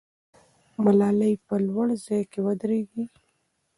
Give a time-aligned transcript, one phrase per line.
[0.83, 3.03] ملالۍ په لوړ ځای کې ودرېږي.